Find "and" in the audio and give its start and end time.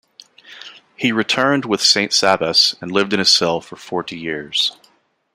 2.81-2.91